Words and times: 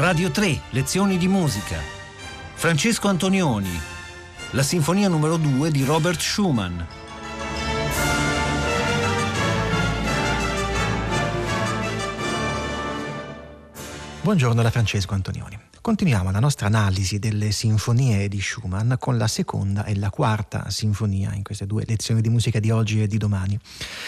Radio 0.00 0.30
3, 0.30 0.62
lezioni 0.70 1.18
di 1.18 1.28
musica. 1.28 1.76
Francesco 2.54 3.08
Antonioni. 3.08 3.78
La 4.52 4.62
sinfonia 4.62 5.08
numero 5.08 5.36
2 5.36 5.70
di 5.70 5.84
Robert 5.84 6.18
Schumann. 6.18 6.80
Buongiorno 14.22 14.60
da 14.60 14.70
Francesco 14.70 15.14
Antonioni. 15.14 15.58
Continuiamo 15.82 16.30
la 16.30 16.40
nostra 16.40 16.66
analisi 16.66 17.18
delle 17.18 17.52
sinfonie 17.52 18.28
di 18.28 18.38
Schumann 18.38 18.92
con 18.98 19.16
la 19.16 19.26
seconda 19.26 19.86
e 19.86 19.96
la 19.96 20.10
quarta 20.10 20.68
sinfonia 20.68 21.32
in 21.32 21.42
queste 21.42 21.66
due 21.66 21.84
lezioni 21.86 22.20
di 22.20 22.28
musica 22.28 22.60
di 22.60 22.70
oggi 22.70 23.00
e 23.00 23.06
di 23.06 23.16
domani. 23.16 23.58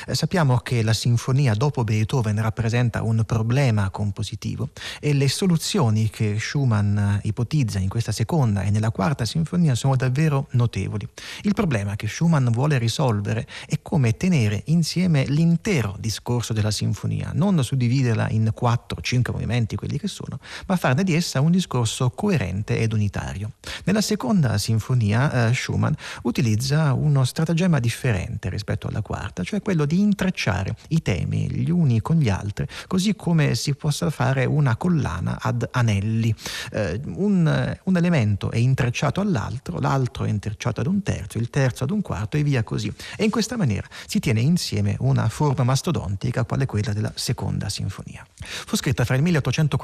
Eh, 0.06 0.14
sappiamo 0.14 0.58
che 0.58 0.82
la 0.82 0.92
sinfonia 0.92 1.54
dopo 1.54 1.82
Beethoven 1.82 2.42
rappresenta 2.42 3.02
un 3.02 3.24
problema 3.24 3.88
compositivo 3.88 4.68
e 5.00 5.14
le 5.14 5.30
soluzioni 5.30 6.10
che 6.10 6.38
Schumann 6.38 7.16
ipotizza 7.22 7.78
in 7.78 7.88
questa 7.88 8.12
seconda 8.12 8.64
e 8.64 8.70
nella 8.70 8.90
quarta 8.90 9.24
sinfonia 9.24 9.74
sono 9.74 9.96
davvero 9.96 10.48
notevoli. 10.50 11.08
Il 11.40 11.54
problema 11.54 11.96
che 11.96 12.06
Schumann 12.06 12.48
vuole 12.48 12.76
risolvere 12.76 13.46
è 13.66 13.78
come 13.80 14.18
tenere 14.18 14.60
insieme 14.66 15.24
l'intero 15.24 15.96
discorso 15.98 16.52
della 16.52 16.70
sinfonia, 16.70 17.30
non 17.32 17.64
suddividerla 17.64 18.28
in 18.28 18.50
quattro, 18.52 19.00
cinque 19.00 19.32
movimenti, 19.32 19.74
quelli 19.74 19.98
che 20.02 20.08
sono, 20.08 20.40
ma 20.66 20.76
farne 20.76 21.04
di 21.04 21.14
essa 21.14 21.40
un 21.40 21.52
discorso 21.52 22.10
coerente 22.10 22.76
ed 22.78 22.92
unitario. 22.92 23.52
Nella 23.84 24.00
seconda 24.00 24.58
sinfonia 24.58 25.48
eh, 25.48 25.54
Schumann 25.54 25.92
utilizza 26.22 26.92
uno 26.92 27.24
stratagemma 27.24 27.78
differente 27.78 28.50
rispetto 28.50 28.88
alla 28.88 29.00
quarta, 29.00 29.44
cioè 29.44 29.62
quello 29.62 29.84
di 29.84 30.00
intrecciare 30.00 30.74
i 30.88 31.02
temi 31.02 31.48
gli 31.48 31.70
uni 31.70 32.00
con 32.00 32.16
gli 32.16 32.28
altri, 32.28 32.66
così 32.88 33.14
come 33.14 33.54
si 33.54 33.74
possa 33.74 34.10
fare 34.10 34.44
una 34.44 34.76
collana 34.76 35.38
ad 35.40 35.68
anelli. 35.70 36.34
Eh, 36.72 37.00
un, 37.14 37.78
un 37.84 37.96
elemento 37.96 38.50
è 38.50 38.58
intrecciato 38.58 39.20
all'altro, 39.20 39.78
l'altro 39.78 40.24
è 40.24 40.28
intrecciato 40.28 40.80
ad 40.80 40.88
un 40.88 41.02
terzo, 41.02 41.38
il 41.38 41.48
terzo 41.48 41.84
ad 41.84 41.90
un 41.90 42.02
quarto 42.02 42.36
e 42.36 42.42
via 42.42 42.64
così. 42.64 42.92
E 43.16 43.22
in 43.22 43.30
questa 43.30 43.56
maniera 43.56 43.86
si 44.06 44.18
tiene 44.18 44.40
insieme 44.40 44.96
una 44.98 45.28
forma 45.28 45.62
mastodontica 45.62 46.44
quale 46.44 46.66
quella 46.66 46.92
della 46.92 47.12
seconda 47.14 47.68
sinfonia. 47.68 48.26
Fu 48.40 48.74
scritta 48.76 49.04
fra 49.04 49.14
il 49.14 49.22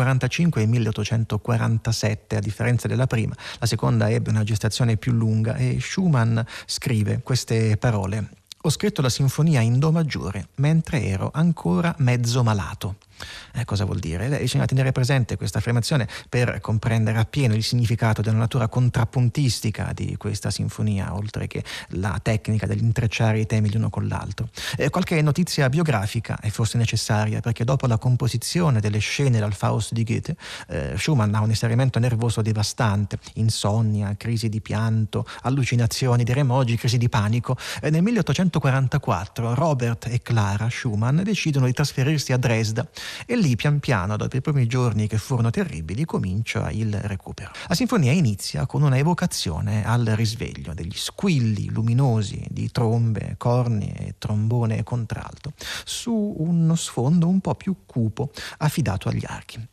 1845 0.09 0.61
e 0.61 0.64
il 0.64 0.70
1840 0.70 1.56
1947, 1.69 2.37
a 2.37 2.41
differenza 2.41 2.89
della 2.89 3.06
prima. 3.06 3.34
La 3.59 3.67
seconda 3.67 4.11
ebbe 4.11 4.31
una 4.31 4.45
gestazione 4.45 4.97
più 4.97 5.12
lunga 5.12 5.56
e 5.56 5.78
Schumann 5.81 6.39
scrive 6.67 7.20
queste 7.23 7.77
parole. 7.77 8.31
Ho 8.62 8.70
scritto 8.70 9.03
la 9.03 9.09
sinfonia 9.09 9.61
in 9.61 9.79
Do 9.79 9.92
maggiore 9.92 10.48
mentre 10.56 11.05
ero 11.05 11.31
ancora 11.33 11.95
mezzo 11.98 12.42
malato. 12.42 12.97
Eh, 13.55 13.64
cosa 13.64 13.84
vuol 13.84 13.98
dire? 13.98 14.28
Bisogna 14.38 14.66
tenere 14.66 14.92
presente 14.92 15.36
questa 15.36 15.58
affermazione 15.58 16.06
per 16.28 16.61
comprendere 16.61 17.19
appieno 17.19 17.55
il 17.55 17.62
significato 17.62 18.22
della 18.22 18.36
natura 18.36 18.69
contrappuntistica 18.69 19.92
di 19.94 20.16
questa 20.16 20.50
sinfonia, 20.50 21.14
oltre 21.14 21.46
che 21.46 21.64
la 21.91 22.19
tecnica 22.22 22.66
dell'intrecciare 22.66 23.41
i 23.41 23.46
temi 23.46 23.72
l'uno 23.72 23.91
con 23.91 24.06
l'altro. 24.06 24.48
Eh, 24.77 24.91
qualche 24.91 25.20
notizia 25.22 25.69
biografica 25.69 26.39
è 26.41 26.50
forse 26.50 26.78
necessaria, 26.78 27.41
perché 27.41 27.64
dopo 27.64 27.86
la 27.86 27.98
composizione 27.98 28.80
delle 28.80 28.98
scene 28.98 29.39
dal 29.39 29.55
Faust 29.55 29.92
di 29.92 30.05
Goethe, 30.05 30.36
eh, 30.69 30.94
Schumann 30.96 31.34
ha 31.34 31.41
un 31.41 31.50
esternamento 31.50 31.98
nervoso 31.98 32.42
devastante, 32.42 33.19
insonnia, 33.34 34.14
crisi 34.16 34.48
di 34.48 34.61
pianto, 34.61 35.27
allucinazioni 35.42 36.24
di 36.24 36.33
remogi, 36.33 36.77
crisi 36.77 36.98
di 36.98 37.08
panico. 37.08 37.56
Eh, 37.80 37.91
nel 37.91 38.02
1844 38.02 39.55
Robert 39.55 40.06
e 40.06 40.20
Clara 40.22 40.69
Schumann 40.70 41.22
decidono 41.22 41.66
di 41.66 41.72
trasferirsi 41.72 42.33
a 42.33 42.36
Dresda 42.36 42.86
e 43.27 43.37
lì 43.37 43.56
pian 43.56 43.81
piano, 43.81 44.17
dopo 44.17 44.37
i 44.37 44.41
primi 44.41 44.67
giorni 44.67 45.06
che 45.06 45.19
furono 45.19 45.51
terribili, 45.51 46.05
comincia 46.05 46.70
il 46.70 46.95
recupero. 47.01 47.51
La 47.67 47.75
sinfonia 47.75 48.12
inizia 48.12 48.67
con 48.67 48.83
una 48.83 48.98
evocazione 48.98 49.86
al 49.86 50.05
risveglio 50.05 50.74
degli 50.74 50.96
squilli 50.96 51.70
luminosi 51.70 52.45
di 52.48 52.70
trombe, 52.70 53.35
corni 53.36 53.92
e 53.92 54.14
trombone 54.18 54.83
contralto 54.83 55.52
su 55.85 56.35
uno 56.39 56.74
sfondo 56.74 57.29
un 57.29 57.41
po' 57.41 57.55
più 57.55 57.77
cupo 57.86 58.30
affidato 58.58 59.08
agli 59.08 59.24
archi. 59.27 59.67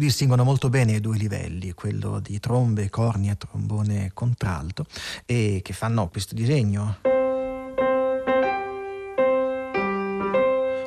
Si 0.00 0.06
distinguono 0.06 0.44
molto 0.44 0.70
bene 0.70 0.92
i 0.92 1.00
due 1.00 1.18
livelli, 1.18 1.72
quello 1.72 2.20
di 2.20 2.40
trombe, 2.40 2.88
corni 2.88 3.28
e 3.28 3.36
trombone 3.36 4.12
contralto, 4.14 4.86
e 5.26 5.60
che 5.62 5.72
fanno 5.74 6.08
questo 6.08 6.34
disegno. 6.34 6.96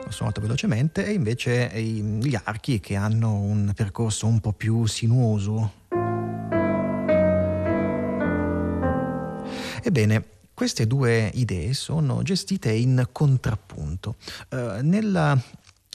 suonato 0.09 0.41
velocemente 0.41 1.07
e 1.07 1.13
invece 1.13 1.71
gli 1.81 2.37
archi 2.43 2.79
che 2.79 2.95
hanno 2.95 3.33
un 3.33 3.71
percorso 3.75 4.27
un 4.27 4.39
po' 4.39 4.53
più 4.53 4.85
sinuoso. 4.85 5.73
Ebbene, 9.81 10.23
queste 10.53 10.85
due 10.85 11.31
idee 11.33 11.73
sono 11.73 12.21
gestite 12.21 12.71
in 12.71 13.09
contrappunto. 13.11 14.15
Uh, 14.49 14.81
nella 14.81 15.35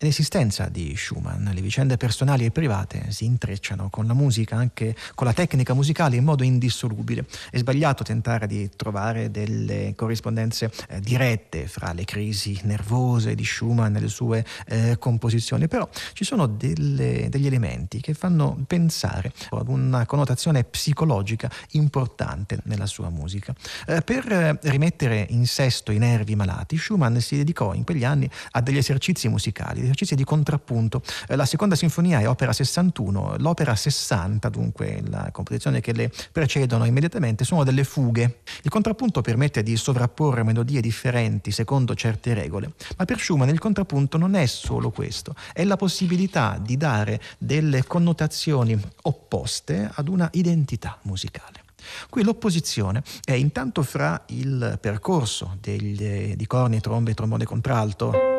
L'esistenza 0.00 0.68
di 0.68 0.94
Schumann, 0.96 1.48
le 1.48 1.60
vicende 1.60 1.96
personali 1.96 2.44
e 2.44 2.52
private 2.52 3.10
si 3.10 3.24
intrecciano 3.24 3.90
con 3.90 4.06
la 4.06 4.14
musica, 4.14 4.54
anche 4.54 4.94
con 5.16 5.26
la 5.26 5.32
tecnica 5.32 5.74
musicale 5.74 6.14
in 6.14 6.22
modo 6.22 6.44
indissolubile. 6.44 7.26
È 7.50 7.58
sbagliato 7.58 8.04
tentare 8.04 8.46
di 8.46 8.70
trovare 8.76 9.32
delle 9.32 9.94
corrispondenze 9.96 10.70
eh, 10.88 11.00
dirette 11.00 11.66
fra 11.66 11.92
le 11.92 12.04
crisi 12.04 12.60
nervose 12.62 13.34
di 13.34 13.44
Schumann 13.44 13.96
e 13.96 14.00
le 14.00 14.06
sue 14.06 14.46
eh, 14.68 14.98
composizioni, 15.00 15.66
però 15.66 15.88
ci 16.12 16.22
sono 16.22 16.46
delle, 16.46 17.26
degli 17.28 17.46
elementi 17.48 18.00
che 18.00 18.14
fanno 18.14 18.56
pensare 18.68 19.32
ad 19.50 19.66
una 19.66 20.06
connotazione 20.06 20.62
psicologica 20.62 21.50
importante 21.72 22.60
nella 22.66 22.86
sua 22.86 23.10
musica. 23.10 23.52
Eh, 23.84 24.02
per 24.02 24.60
rimettere 24.62 25.26
in 25.30 25.44
sesto 25.48 25.90
i 25.90 25.98
nervi 25.98 26.36
malati, 26.36 26.78
Schumann 26.78 27.16
si 27.16 27.34
dedicò 27.34 27.74
in 27.74 27.82
quegli 27.82 28.04
anni 28.04 28.30
a 28.52 28.60
degli 28.60 28.76
esercizi 28.76 29.26
musicali 29.28 29.86
esercizi 29.88 30.14
di 30.14 30.24
contrappunto. 30.24 31.02
Eh, 31.28 31.36
la 31.36 31.46
seconda 31.46 31.74
sinfonia 31.74 32.20
è 32.20 32.28
opera 32.28 32.52
61, 32.52 33.36
l'opera 33.38 33.74
60, 33.74 34.48
dunque 34.48 35.02
la 35.08 35.30
composizione 35.32 35.80
che 35.80 35.92
le 35.92 36.10
precedono 36.32 36.84
immediatamente, 36.84 37.44
sono 37.44 37.64
delle 37.64 37.84
fughe. 37.84 38.40
Il 38.62 38.70
contrappunto 38.70 39.20
permette 39.20 39.62
di 39.62 39.76
sovrapporre 39.76 40.42
melodie 40.42 40.80
differenti 40.80 41.50
secondo 41.50 41.94
certe 41.94 42.34
regole, 42.34 42.72
ma 42.96 43.04
per 43.04 43.18
Schumann 43.18 43.48
il 43.48 43.58
contrappunto 43.58 44.18
non 44.18 44.34
è 44.34 44.46
solo 44.46 44.90
questo, 44.90 45.34
è 45.52 45.64
la 45.64 45.76
possibilità 45.76 46.58
di 46.60 46.76
dare 46.76 47.20
delle 47.38 47.84
connotazioni 47.84 48.78
opposte 49.02 49.90
ad 49.92 50.08
una 50.08 50.28
identità 50.32 50.98
musicale. 51.02 51.66
Qui 52.10 52.22
l'opposizione 52.22 53.02
è 53.24 53.32
intanto 53.32 53.82
fra 53.82 54.24
il 54.28 54.78
percorso 54.80 55.56
degli, 55.60 56.34
di 56.34 56.46
corni, 56.46 56.80
trombe 56.80 57.14
trombone 57.14 57.44
contralto 57.44 58.37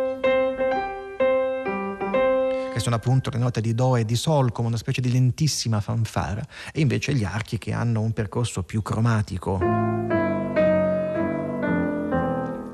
che 2.79 2.85
sono 2.85 2.95
appunto 2.95 3.29
le 3.29 3.37
note 3.37 3.59
di 3.59 3.75
Do 3.75 3.97
e 3.97 4.05
di 4.05 4.15
Sol 4.15 4.53
come 4.53 4.69
una 4.69 4.77
specie 4.77 5.01
di 5.01 5.11
lentissima 5.11 5.81
fanfara, 5.81 6.41
e 6.71 6.79
invece 6.79 7.13
gli 7.13 7.25
archi 7.25 7.57
che 7.57 7.73
hanno 7.73 8.01
un 8.01 8.13
percorso 8.13 8.63
più 8.63 8.81
cromatico 8.81 9.59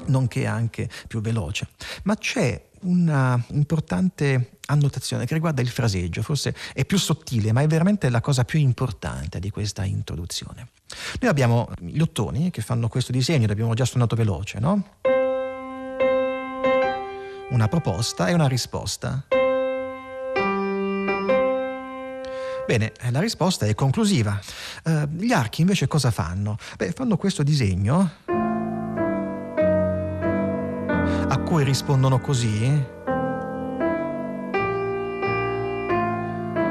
nonché 0.07 0.45
anche 0.45 0.87
più 1.07 1.19
veloce. 1.19 1.67
Ma 2.03 2.15
c'è 2.15 2.69
una 2.81 3.43
importante 3.49 4.59
annotazione 4.67 5.25
che 5.25 5.33
riguarda 5.33 5.61
il 5.61 5.69
fraseggio, 5.69 6.21
forse 6.21 6.55
è 6.73 6.85
più 6.85 6.99
sottile, 6.99 7.51
ma 7.51 7.61
è 7.61 7.67
veramente 7.67 8.07
la 8.09 8.21
cosa 8.21 8.45
più 8.45 8.59
importante 8.59 9.39
di 9.39 9.49
questa 9.49 9.83
introduzione. 9.83 10.69
Noi 11.19 11.31
abbiamo 11.31 11.67
gli 11.79 11.99
ottoni 11.99 12.51
che 12.51 12.61
fanno 12.61 12.87
questo 12.87 13.11
disegno, 13.11 13.47
l'abbiamo 13.47 13.73
già 13.73 13.85
suonato 13.85 14.15
veloce, 14.15 14.59
no? 14.59 14.83
una 17.49 17.67
proposta 17.67 18.27
e 18.27 18.33
una 18.33 18.47
risposta. 18.47 19.25
Bene, 22.65 22.93
la 23.11 23.19
risposta 23.19 23.67
è 23.67 23.75
conclusiva. 23.75 24.39
Uh, 24.83 25.07
gli 25.11 25.31
archi 25.31 25.61
invece 25.61 25.87
cosa 25.87 26.09
fanno? 26.09 26.57
Beh, 26.77 26.91
fanno 26.93 27.15
questo 27.15 27.43
disegno 27.43 28.11
a 31.27 31.37
cui 31.39 31.63
rispondono 31.63 32.19
così. 32.19 32.65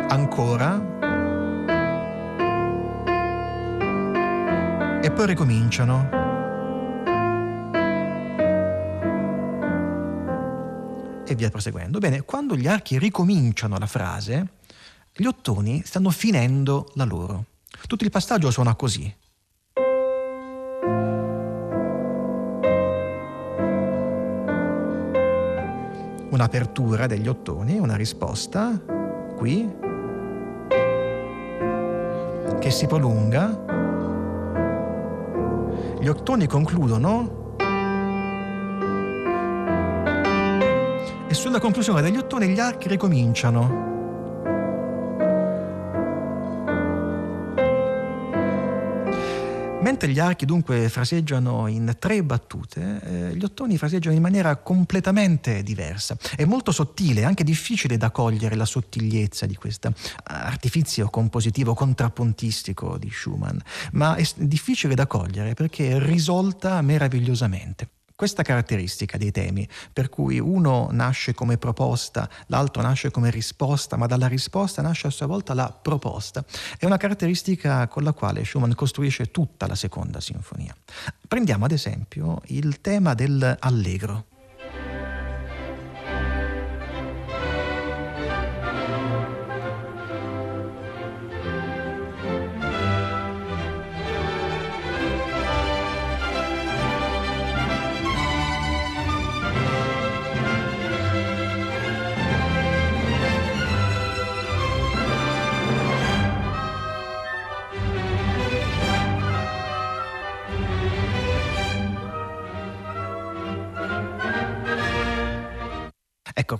Ancora. 0.08 0.92
E 5.00 5.10
poi 5.12 5.26
ricominciano. 5.26 6.08
E 11.24 11.34
via 11.34 11.50
proseguendo. 11.50 11.98
Bene, 11.98 12.22
quando 12.22 12.56
gli 12.56 12.66
archi 12.66 12.98
ricominciano 12.98 13.78
la 13.78 13.86
frase, 13.86 14.48
gli 15.16 15.26
ottoni 15.26 15.80
stanno 15.84 16.10
finendo 16.10 16.90
la 16.94 17.04
loro. 17.04 17.44
Tutto 17.86 18.02
il 18.02 18.10
passaggio 18.10 18.50
suona 18.50 18.74
così. 18.74 19.14
Un'apertura 26.30 27.06
degli 27.06 27.28
ottoni, 27.28 27.78
una 27.78 27.94
risposta 27.94 28.76
qui 29.36 29.70
che 32.58 32.70
si 32.72 32.86
prolunga. 32.88 33.62
Gli 36.00 36.08
ottoni 36.08 36.48
concludono 36.48 37.54
e 41.28 41.34
sulla 41.34 41.60
conclusione 41.60 42.02
degli 42.02 42.16
ottoni 42.16 42.48
gli 42.48 42.58
archi 42.58 42.88
ricominciano. 42.88 43.93
Mentre 49.84 50.08
gli 50.08 50.18
archi 50.18 50.46
dunque 50.46 50.88
fraseggiano 50.88 51.66
in 51.66 51.96
tre 51.98 52.24
battute, 52.24 53.00
eh, 53.04 53.36
gli 53.36 53.44
ottoni 53.44 53.76
fraseggiano 53.76 54.16
in 54.16 54.22
maniera 54.22 54.56
completamente 54.56 55.62
diversa. 55.62 56.16
È 56.34 56.46
molto 56.46 56.72
sottile, 56.72 57.24
anche 57.24 57.44
difficile 57.44 57.98
da 57.98 58.10
cogliere 58.10 58.54
la 58.54 58.64
sottigliezza 58.64 59.44
di 59.44 59.56
questo 59.56 59.92
artifizio 60.22 61.10
compositivo 61.10 61.74
contrappuntistico 61.74 62.96
di 62.96 63.10
Schumann, 63.12 63.58
ma 63.92 64.14
è 64.14 64.26
difficile 64.36 64.94
da 64.94 65.06
cogliere 65.06 65.52
perché 65.52 65.98
risolta 65.98 66.80
meravigliosamente 66.80 67.93
questa 68.16 68.42
caratteristica 68.42 69.18
dei 69.18 69.30
temi, 69.30 69.68
per 69.92 70.08
cui 70.08 70.38
uno 70.38 70.88
nasce 70.92 71.34
come 71.34 71.58
proposta, 71.58 72.28
l'altro 72.46 72.82
nasce 72.82 73.10
come 73.10 73.30
risposta, 73.30 73.96
ma 73.96 74.06
dalla 74.06 74.28
risposta 74.28 74.82
nasce 74.82 75.08
a 75.08 75.10
sua 75.10 75.26
volta 75.26 75.54
la 75.54 75.70
proposta, 75.70 76.44
è 76.78 76.84
una 76.84 76.96
caratteristica 76.96 77.88
con 77.88 78.04
la 78.04 78.12
quale 78.12 78.44
Schumann 78.44 78.72
costruisce 78.72 79.30
tutta 79.30 79.66
la 79.66 79.74
seconda 79.74 80.20
sinfonia. 80.20 80.74
Prendiamo 81.26 81.64
ad 81.64 81.72
esempio 81.72 82.40
il 82.46 82.80
tema 82.80 83.14
dell'allegro. 83.14 84.26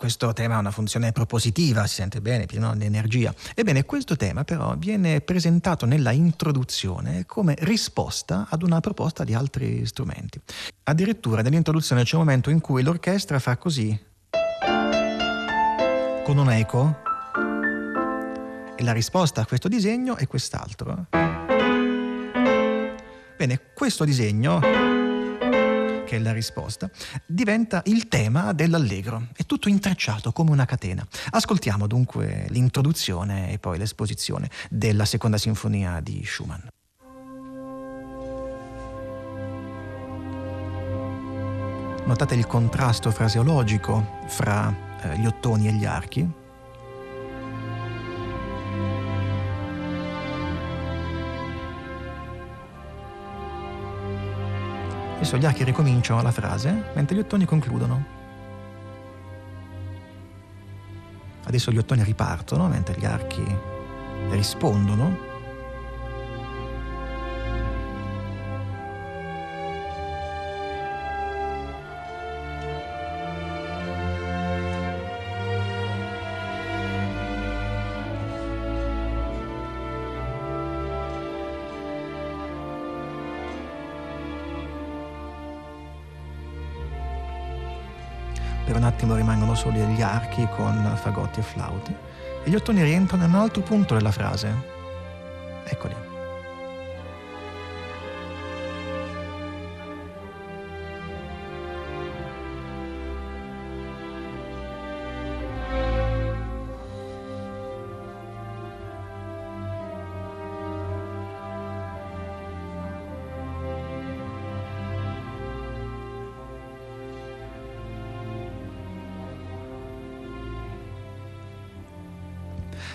Questo 0.05 0.35
tema 0.35 0.57
ha 0.57 0.59
una 0.59 0.71
funzione 0.71 1.13
propositiva, 1.13 1.87
si 1.87 1.95
sente 1.95 2.21
bene, 2.21 2.45
pieno 2.45 2.77
di 2.77 2.85
energia. 2.85 3.35
Ebbene, 3.55 3.87
questo 3.87 4.17
tema 4.17 4.45
però 4.45 4.75
viene 4.77 5.23
presentato 5.23 5.87
nella 5.87 6.11
introduzione 6.11 7.25
come 7.25 7.57
risposta 7.61 8.47
ad 8.51 8.63
una 8.63 8.81
proposta 8.81 9.25
di 9.25 9.33
altri 9.33 9.87
strumenti. 9.87 10.39
Addirittura 10.83 11.41
nell'introduzione 11.41 12.03
c'è 12.03 12.17
un 12.17 12.21
momento 12.21 12.51
in 12.51 12.61
cui 12.61 12.83
l'orchestra 12.83 13.39
fa 13.39 13.57
così, 13.57 13.99
con 16.23 16.37
un 16.37 16.51
eco, 16.51 16.99
e 18.77 18.83
la 18.85 18.93
risposta 18.93 19.41
a 19.41 19.47
questo 19.47 19.69
disegno 19.69 20.17
è 20.17 20.27
quest'altro. 20.27 21.07
Bene, 23.39 23.61
questo 23.73 24.05
disegno 24.05 24.84
che 26.15 26.17
è 26.17 26.19
la 26.21 26.33
risposta, 26.33 26.89
diventa 27.27 27.83
il 27.87 28.07
tema 28.07 28.53
dell'allegro. 28.53 29.29
È 29.35 29.45
tutto 29.45 29.69
intrecciato 29.69 30.31
come 30.33 30.51
una 30.51 30.65
catena. 30.65 31.05
Ascoltiamo 31.31 31.87
dunque 31.87 32.47
l'introduzione 32.51 33.51
e 33.51 33.59
poi 33.59 33.79
l'esposizione 33.79 34.49
della 34.71 35.05
seconda 35.05 35.39
sinfonia 35.39 36.01
di 36.01 36.23
Schumann. 36.25 36.61
Notate 42.07 42.35
il 42.35 42.47
contrasto 42.47 43.11
fraseologico 43.11 44.21
fra 44.27 44.73
eh, 45.01 45.19
gli 45.19 45.27
ottoni 45.27 45.69
e 45.69 45.73
gli 45.73 45.87
archi? 45.87 46.43
Adesso 55.25 55.39
gli 55.39 55.47
archi 55.47 55.65
ricominciano 55.65 56.21
la 56.21 56.31
frase, 56.31 56.91
mentre 56.93 57.17
gli 57.17 57.21
ottoni 57.21 57.47
concludono. 57.47 58.05
Adesso 61.45 61.71
gli 61.71 61.79
ottoni 61.79 62.05
ripartono, 62.05 62.69
mentre 62.69 62.95
gli 62.99 63.07
archi 63.07 63.43
rispondono. 64.29 65.34
Un 88.85 88.91
attimo 88.91 89.15
rimangono 89.15 89.55
soli 89.55 89.81
gli 89.81 90.03
archi 90.03 90.47
con 90.55 90.93
fagotti 90.97 91.41
e 91.41 91.43
flauti 91.43 91.97
e 92.45 92.51
gli 92.51 92.55
ottoni 92.55 92.83
rientrano 92.83 93.25
in 93.25 93.33
un 93.33 93.41
altro 93.41 93.63
punto 93.63 93.95
della 93.95 94.11
frase. 94.11 94.55
Eccoli. 95.65 96.14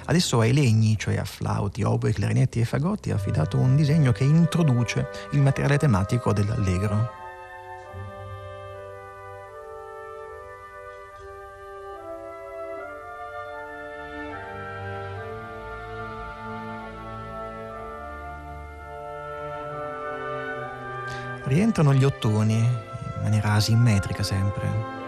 Adesso 0.09 0.39
ai 0.39 0.53
legni, 0.53 0.97
cioè 0.97 1.17
a 1.17 1.23
flauti, 1.23 1.83
oboe, 1.83 2.11
clarinetti 2.11 2.59
e 2.59 2.65
fagotti, 2.65 3.11
ha 3.11 3.15
affidato 3.15 3.59
un 3.59 3.75
disegno 3.75 4.11
che 4.11 4.23
introduce 4.23 5.07
il 5.33 5.39
materiale 5.39 5.77
tematico 5.77 6.33
dell'allegro. 6.33 7.11
Rientrano 21.43 21.93
gli 21.93 22.03
ottoni 22.03 22.57
in 22.57 23.21
maniera 23.21 23.53
asimmetrica 23.53 24.23
sempre. 24.23 24.98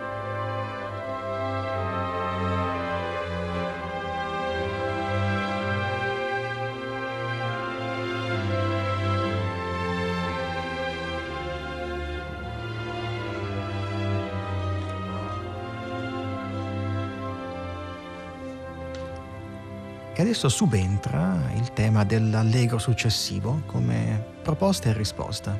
E 20.22 20.24
adesso 20.24 20.50
subentra 20.50 21.50
il 21.56 21.74
tema 21.74 22.04
dell'allegro 22.04 22.78
successivo 22.78 23.63
come 23.66 24.24
proposta 24.44 24.90
e 24.90 24.94
risposta. 24.94 25.60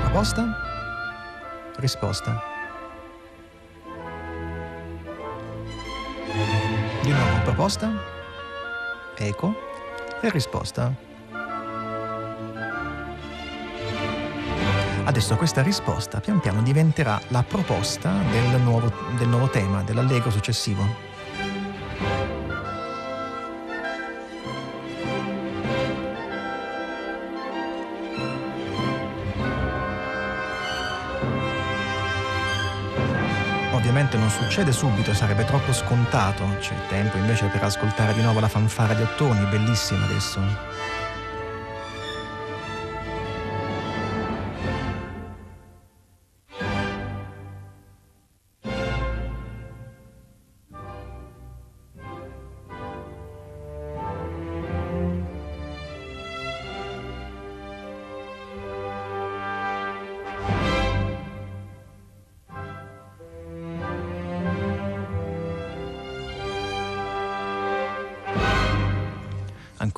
Proposta? 0.00 0.56
Risposta. 1.76 2.42
Di 7.00 7.10
nuovo 7.12 7.42
proposta, 7.44 7.92
eco 9.18 9.54
e 10.20 10.30
risposta. 10.32 11.05
Adesso 15.06 15.36
questa 15.36 15.62
risposta 15.62 16.18
pian 16.18 16.40
piano 16.40 16.62
diventerà 16.62 17.20
la 17.28 17.44
proposta 17.44 18.12
del 18.32 18.60
nuovo, 18.60 18.92
del 19.16 19.28
nuovo 19.28 19.48
tema, 19.48 19.82
dell'allegro 19.82 20.30
successivo. 20.30 20.84
Ovviamente 33.72 34.16
non 34.18 34.28
succede 34.28 34.72
subito, 34.72 35.14
sarebbe 35.14 35.44
troppo 35.44 35.72
scontato, 35.72 36.44
c'è 36.58 36.74
tempo 36.88 37.16
invece 37.16 37.46
per 37.46 37.62
ascoltare 37.62 38.12
di 38.12 38.22
nuovo 38.22 38.40
la 38.40 38.48
fanfara 38.48 38.92
di 38.94 39.02
ottoni, 39.02 39.46
bellissima 39.46 40.04
adesso. 40.04 40.85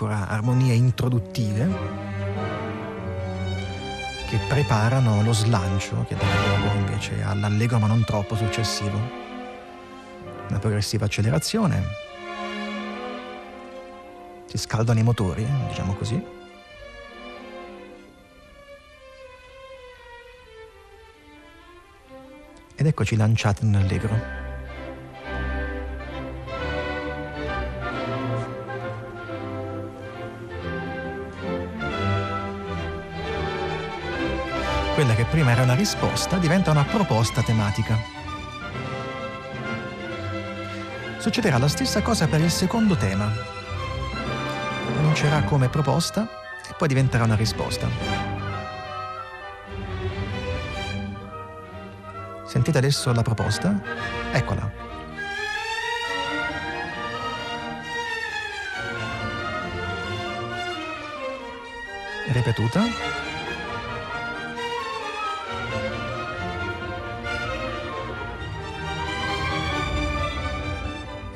Ancora 0.01 0.29
armonie 0.29 0.75
introduttive 0.75 1.69
che 4.29 4.39
preparano 4.47 5.25
lo 5.25 5.33
slancio 5.33 6.05
che 6.07 6.15
dà 6.15 6.23
luogo 6.23 6.79
invece 6.79 7.21
all'allegro 7.21 7.81
ma 7.81 7.89
non 7.89 8.05
troppo 8.05 8.37
successivo. 8.37 8.97
Una 10.49 10.61
progressiva 10.61 11.07
accelerazione. 11.07 11.83
Si 14.47 14.57
scaldano 14.57 15.01
i 15.01 15.03
motori, 15.03 15.45
diciamo 15.67 15.95
così. 15.95 16.25
Ed 22.77 22.87
eccoci 22.87 23.17
lanciati 23.17 23.65
in 23.65 23.71
prima 35.31 35.51
era 35.51 35.63
una 35.63 35.75
risposta 35.75 36.39
diventa 36.39 36.71
una 36.71 36.85
proposta 36.85 37.43
tematica. 37.43 37.99
Succederà 41.19 41.59
la 41.59 41.69
stessa 41.69 42.01
cosa 42.01 42.27
per 42.27 42.41
il 42.41 42.51
secondo 42.51 42.97
tema. 42.97 43.31
Comincerà 44.97 45.43
come 45.43 45.69
proposta 45.69 46.29
e 46.69 46.75
poi 46.77 46.89
diventerà 46.89 47.25
una 47.25 47.35
risposta. 47.35 47.89
Sentite 52.47 52.79
adesso 52.79 53.13
la 53.13 53.23
proposta? 53.23 53.79
Eccola. 54.33 54.71
Ripetuta. 62.33 63.28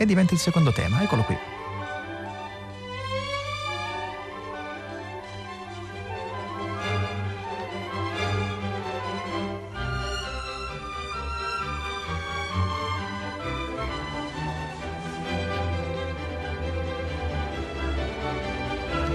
E 0.03 0.07
diventa 0.07 0.35
il 0.35 0.41
secondo 0.41 0.73
tema. 0.73 1.01
Eccolo 1.01 1.23
qui. 1.23 1.39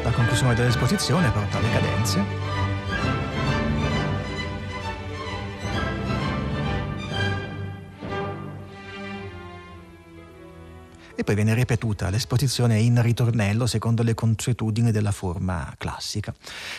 La 0.04 0.12
conclusione 0.12 0.56
dell'esposizione 0.56 1.30
porta 1.32 1.58
alle 1.58 1.70
cadenze 1.70 2.57
poi 11.24 11.34
viene 11.34 11.56
ripetuta 11.56 12.12
l'esposizione 12.12 12.78
in 12.80 13.02
ritornello 13.02 13.66
secondo 13.66 14.04
le 14.04 14.14
consuetudini 14.14 14.92
della 14.92 15.12
forma 15.12 15.74
classica. 15.76 16.32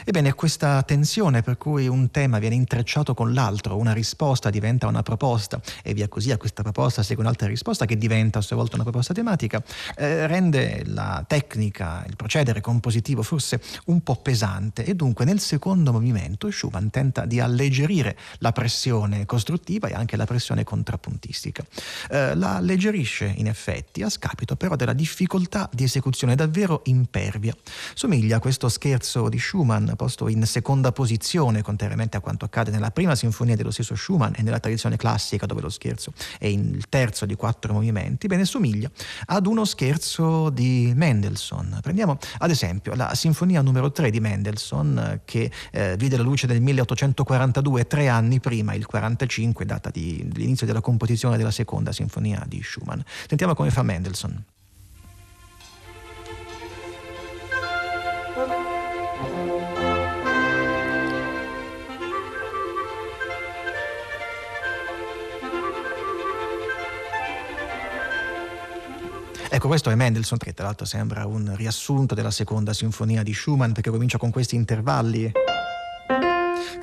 Ebbene, 0.04 0.32
questa 0.34 0.80
tensione 0.84 1.42
per 1.42 1.58
cui 1.58 1.88
un 1.88 2.12
tema 2.12 2.38
viene 2.38 2.54
intrecciato 2.54 3.14
con 3.14 3.34
l'altro, 3.34 3.76
una 3.76 3.92
risposta 3.92 4.48
diventa 4.48 4.86
una 4.86 5.02
proposta 5.02 5.60
e 5.82 5.92
via 5.92 6.06
così 6.06 6.30
a 6.30 6.36
questa 6.36 6.62
proposta 6.62 7.02
segue 7.02 7.24
un'altra 7.24 7.48
risposta 7.48 7.84
che 7.84 7.98
diventa 7.98 8.38
a 8.38 8.42
sua 8.42 8.54
volta 8.54 8.76
una 8.76 8.84
proposta 8.84 9.12
tematica, 9.12 9.60
eh, 9.96 10.28
rende 10.28 10.84
la 10.86 11.24
tecnica, 11.26 12.04
il 12.06 12.14
procedere 12.14 12.60
compositivo 12.60 13.24
forse 13.24 13.60
un 13.86 14.02
po' 14.02 14.14
pesante 14.14 14.84
e 14.84 14.94
dunque 14.94 15.24
nel 15.24 15.40
secondo 15.40 15.90
movimento 15.90 16.48
Schumann 16.50 16.88
tenta 16.88 17.24
di 17.24 17.40
alleggerire 17.40 18.16
la 18.38 18.52
pressione 18.52 19.26
costruttiva 19.26 19.88
e 19.88 19.94
anche 19.94 20.16
la 20.16 20.26
pressione 20.26 20.62
contrappuntistica. 20.62 21.64
Eh, 22.08 22.36
la 22.36 22.54
alleggerisce 22.54 23.32
in 23.36 23.48
effetti 23.48 24.02
a 24.02 24.08
scapito 24.08 24.26
scapito 24.28 24.56
però 24.56 24.76
della 24.76 24.92
difficoltà 24.92 25.68
di 25.72 25.84
esecuzione 25.84 26.34
davvero 26.34 26.82
impervia. 26.84 27.54
Somiglia 27.94 28.36
a 28.36 28.40
questo 28.40 28.68
scherzo 28.68 29.28
di 29.28 29.38
Schumann, 29.38 29.92
posto 29.96 30.28
in 30.28 30.44
seconda 30.44 30.92
posizione, 30.92 31.62
contrariamente 31.62 32.18
a 32.18 32.20
quanto 32.20 32.44
accade 32.44 32.70
nella 32.70 32.90
prima 32.90 33.14
sinfonia 33.14 33.56
dello 33.56 33.70
stesso 33.70 33.94
Schumann 33.96 34.32
e 34.36 34.42
nella 34.42 34.60
tradizione 34.60 34.96
classica 34.96 35.46
dove 35.46 35.62
lo 35.62 35.70
scherzo 35.70 36.12
è 36.38 36.46
il 36.46 36.88
terzo 36.88 37.24
di 37.24 37.34
quattro 37.34 37.72
movimenti, 37.72 38.26
bene, 38.26 38.44
somiglia 38.44 38.90
ad 39.26 39.46
uno 39.46 39.64
scherzo 39.64 40.50
di 40.50 40.92
Mendelssohn. 40.94 41.78
Prendiamo 41.80 42.18
ad 42.38 42.50
esempio 42.50 42.94
la 42.94 43.14
sinfonia 43.14 43.62
numero 43.62 43.90
3 43.90 44.10
di 44.10 44.20
Mendelssohn 44.20 45.22
che 45.24 45.50
eh, 45.72 45.96
vide 45.96 46.16
la 46.16 46.22
luce 46.22 46.46
nel 46.46 46.60
1842, 46.60 47.86
tre 47.86 48.08
anni 48.08 48.40
prima, 48.40 48.74
il 48.74 48.84
45, 48.84 49.64
data 49.64 49.90
dell'inizio 49.90 50.66
della 50.66 50.80
composizione 50.80 51.36
della 51.36 51.50
seconda 51.50 51.92
sinfonia 51.92 52.44
di 52.46 52.60
Schumann. 52.62 53.00
Sentiamo 53.26 53.54
come 53.54 53.70
fa 53.70 53.82
Mendelssohn. 53.82 54.17
Jackson. 54.18 54.44
Ecco, 69.50 69.66
questo 69.66 69.90
è 69.90 69.94
Mendelssohn, 69.94 70.38
che 70.38 70.52
tra 70.52 70.66
l'altro 70.66 70.86
sembra 70.86 71.26
un 71.26 71.54
riassunto 71.56 72.14
della 72.14 72.30
seconda 72.30 72.72
sinfonia 72.72 73.22
di 73.22 73.34
Schumann, 73.34 73.72
perché 73.72 73.90
comincia 73.90 74.18
con 74.18 74.30
questi 74.30 74.54
intervalli 74.54 75.32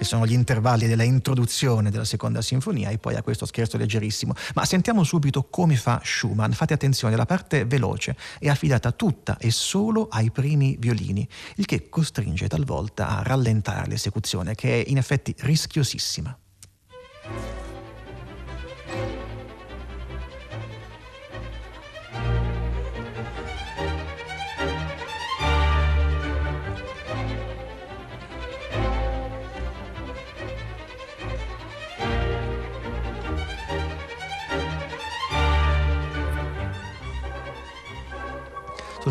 che 0.05 0.11
sono 0.11 0.27
gli 0.27 0.33
intervalli 0.33 0.85
della 0.85 1.03
introduzione 1.03 1.89
della 1.89 2.05
seconda 2.05 2.41
sinfonia 2.43 2.89
e 2.91 2.99
poi 2.99 3.15
a 3.15 3.23
questo 3.23 3.47
scherzo 3.47 3.77
leggerissimo. 3.77 4.35
Ma 4.53 4.63
sentiamo 4.63 5.03
subito 5.03 5.47
come 5.49 5.75
fa 5.75 5.99
Schumann. 6.03 6.51
Fate 6.51 6.75
attenzione, 6.75 7.15
la 7.15 7.25
parte 7.25 7.65
veloce 7.65 8.15
è 8.37 8.47
affidata 8.47 8.91
tutta 8.91 9.37
e 9.39 9.49
solo 9.49 10.07
ai 10.09 10.29
primi 10.29 10.77
violini, 10.79 11.27
il 11.55 11.65
che 11.65 11.89
costringe 11.89 12.47
talvolta 12.47 13.17
a 13.17 13.23
rallentare 13.23 13.87
l'esecuzione, 13.87 14.53
che 14.53 14.83
è 14.83 14.89
in 14.89 14.97
effetti 14.97 15.33
rischiosissima. 15.39 16.37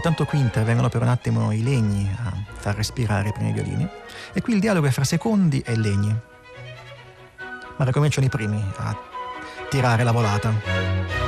Soltanto 0.04 0.30
qui 0.30 0.38
intervengono 0.38 0.90
per 0.90 1.00
un 1.00 1.08
attimo 1.08 1.50
i 1.50 1.62
legni 1.62 2.06
a 2.14 2.30
far 2.52 2.74
respirare 2.74 3.30
i 3.30 3.32
primi 3.32 3.52
violini 3.52 3.88
e 4.34 4.42
qui 4.42 4.52
il 4.52 4.60
dialogo 4.60 4.86
è 4.86 4.90
fra 4.90 5.02
secondi 5.02 5.62
e 5.64 5.74
legni. 5.76 6.14
Ma 7.78 7.84
ricominciano 7.86 8.26
i 8.26 8.28
primi 8.28 8.62
a 8.76 8.94
tirare 9.70 10.02
la 10.02 10.12
volata. 10.12 11.23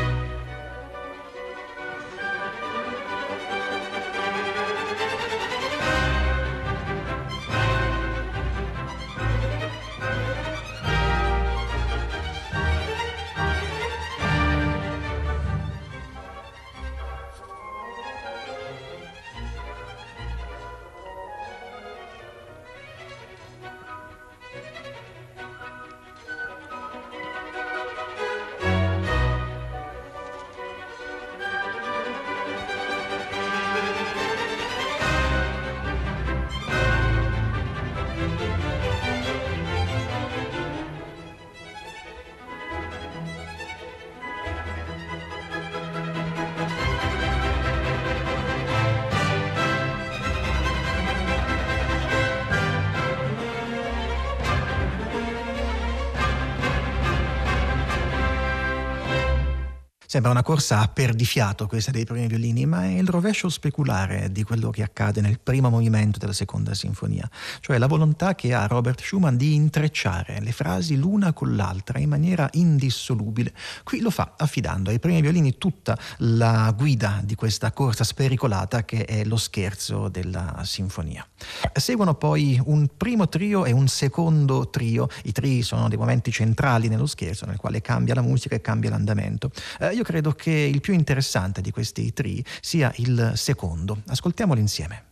Sembra 60.16 60.32
una 60.32 60.42
corsa 60.42 60.80
a 60.80 60.88
perdifiato 60.88 61.66
questa 61.66 61.90
dei 61.90 62.06
primi 62.06 62.26
violini, 62.26 62.64
ma 62.64 62.84
è 62.84 62.96
il 62.96 63.06
rovescio 63.06 63.50
speculare 63.50 64.32
di 64.32 64.44
quello 64.44 64.70
che 64.70 64.82
accade 64.82 65.20
nel 65.20 65.38
primo 65.38 65.68
movimento 65.68 66.18
della 66.18 66.32
seconda 66.32 66.72
sinfonia, 66.72 67.28
cioè 67.60 67.76
la 67.76 67.86
volontà 67.86 68.34
che 68.34 68.54
ha 68.54 68.66
Robert 68.66 69.02
Schumann 69.02 69.36
di 69.36 69.52
intrecciare 69.52 70.40
le 70.40 70.52
frasi 70.52 70.96
l'una 70.96 71.34
con 71.34 71.54
l'altra 71.54 71.98
in 71.98 72.08
maniera 72.08 72.48
indissolubile. 72.52 73.52
Qui 73.84 74.00
lo 74.00 74.08
fa 74.08 74.32
affidando 74.38 74.88
ai 74.88 74.98
primi 74.98 75.20
violini 75.20 75.58
tutta 75.58 75.98
la 76.20 76.72
guida 76.74 77.20
di 77.22 77.34
questa 77.34 77.70
corsa 77.72 78.02
spericolata 78.02 78.86
che 78.86 79.04
è 79.04 79.22
lo 79.22 79.36
scherzo 79.36 80.08
della 80.08 80.62
sinfonia. 80.64 81.26
Seguono 81.74 82.14
poi 82.14 82.58
un 82.64 82.88
primo 82.96 83.28
trio 83.28 83.66
e 83.66 83.72
un 83.72 83.86
secondo 83.86 84.70
trio. 84.70 85.08
I 85.24 85.32
tri 85.32 85.60
sono 85.60 85.90
dei 85.90 85.98
momenti 85.98 86.32
centrali 86.32 86.88
nello 86.88 87.04
scherzo 87.04 87.44
nel 87.44 87.58
quale 87.58 87.82
cambia 87.82 88.14
la 88.14 88.22
musica 88.22 88.54
e 88.54 88.62
cambia 88.62 88.88
l'andamento. 88.88 89.50
Eh, 89.78 89.92
io 89.92 90.04
credo 90.06 90.34
che 90.34 90.52
il 90.52 90.80
più 90.80 90.94
interessante 90.94 91.60
di 91.60 91.72
questi 91.72 92.12
tri 92.12 92.42
sia 92.60 92.92
il 92.98 93.32
secondo. 93.34 94.02
Ascoltiamolo 94.06 94.60
insieme. 94.60 95.04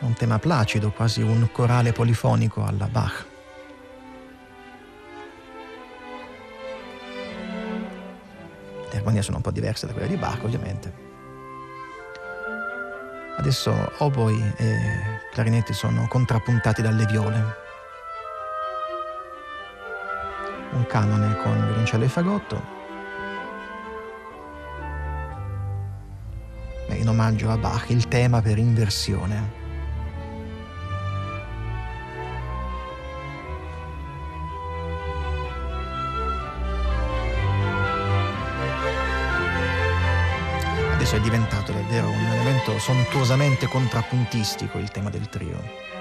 Un 0.00 0.12
tema 0.12 0.38
placido, 0.38 0.90
quasi 0.92 1.22
un 1.22 1.48
corale 1.50 1.92
polifonico 1.92 2.62
alla 2.66 2.86
Bach. 2.86 3.24
Le 8.90 8.96
armonie 8.98 9.22
sono 9.22 9.38
un 9.38 9.42
po' 9.42 9.50
diverse 9.50 9.86
da 9.86 9.94
quelle 9.94 10.08
di 10.08 10.16
Bach, 10.16 10.44
ovviamente. 10.44 10.92
Adesso 13.38 13.92
oboi 14.00 14.38
e 14.58 14.76
clarinetti 15.32 15.72
sono 15.72 16.06
contrappuntati 16.08 16.82
dalle 16.82 17.06
viole. 17.06 17.66
Un 20.72 20.86
canone 20.86 21.36
con 21.36 21.54
violoncello 21.66 22.04
e 22.04 22.08
fagotto. 22.08 22.76
In 26.90 27.08
omaggio 27.08 27.50
a 27.50 27.56
Bach 27.56 27.90
il 27.90 28.08
tema 28.08 28.42
per 28.42 28.58
inversione. 28.58 29.66
Adesso 40.92 41.16
è 41.16 41.20
diventato 41.20 41.72
davvero 41.72 42.08
un 42.08 42.26
elemento 42.26 42.78
sontuosamente 42.78 43.66
contrappuntistico 43.68 44.78
il 44.78 44.90
tema 44.90 45.08
del 45.08 45.28
trio. 45.28 45.97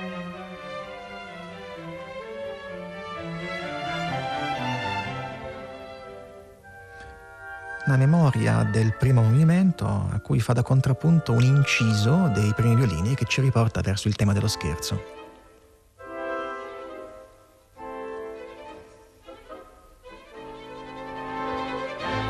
Una 7.88 7.96
memoria 7.96 8.64
del 8.64 8.94
primo 8.96 9.24
movimento 9.24 9.86
a 9.86 10.20
cui 10.20 10.42
fa 10.42 10.52
da 10.52 10.62
contrappunto 10.62 11.32
un 11.32 11.44
inciso 11.44 12.30
dei 12.34 12.54
primi 12.54 12.76
violini 12.76 13.16
che 13.16 13.24
ci 13.24 13.40
riporta 13.40 13.80
verso 13.80 14.10
il 14.10 14.16
tema 14.16 14.34
dello 14.34 14.50
scherzo. 14.50 15.16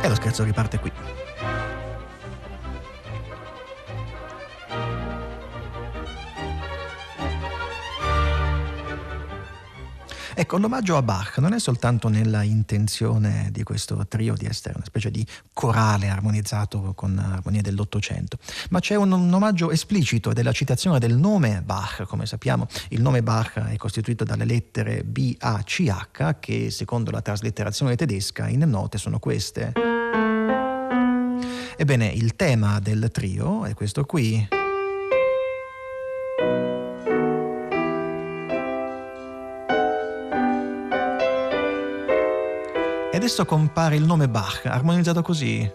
E 0.01 0.07
lo 0.07 0.15
scherzo 0.15 0.43
riparte 0.43 0.79
qui. 0.79 0.91
Ecco, 10.39 10.59
l'omaggio 10.59 10.97
a 10.97 11.01
Bach 11.01 11.39
non 11.39 11.53
è 11.53 11.59
soltanto 11.59 12.09
nella 12.09 12.43
intenzione 12.43 13.49
di 13.51 13.63
questo 13.63 14.05
trio 14.07 14.35
di 14.35 14.45
essere 14.45 14.75
una 14.75 14.85
specie 14.85 15.09
di 15.09 15.25
corale 15.51 16.09
armonizzato 16.09 16.93
con 16.93 17.17
armonie 17.17 17.63
dell'Ottocento, 17.63 18.37
ma 18.69 18.79
c'è 18.79 18.93
un, 18.93 19.11
un 19.11 19.33
omaggio 19.33 19.71
esplicito 19.71 20.33
della 20.33 20.51
citazione 20.51 20.99
del 20.99 21.17
nome 21.17 21.63
Bach. 21.65 22.03
Come 22.03 22.27
sappiamo, 22.27 22.67
il 22.89 23.01
nome 23.01 23.23
Bach 23.23 23.57
è 23.57 23.75
costituito 23.77 24.23
dalle 24.23 24.45
lettere 24.45 25.03
B, 25.03 25.35
A, 25.39 25.63
C, 25.63 25.87
H, 25.89 26.35
che 26.39 26.69
secondo 26.69 27.09
la 27.09 27.23
traslitterazione 27.23 27.95
tedesca 27.95 28.47
in 28.47 28.59
note 28.59 28.99
sono 28.99 29.17
queste. 29.17 29.73
Ebbene, 31.75 32.05
il 32.09 32.35
tema 32.35 32.79
del 32.79 33.09
trio 33.11 33.65
è 33.65 33.73
questo 33.73 34.05
qui. 34.05 34.56
Adesso 43.27 43.43
compare 43.43 43.97
il 43.97 44.05
nome 44.05 44.29
Bach, 44.29 44.65
armonizzato 44.65 45.21
così. 45.21 45.69